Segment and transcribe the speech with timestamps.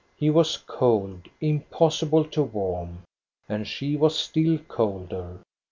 [0.17, 3.03] He was cold, impossible to warm,
[3.47, 5.37] and she was still colder.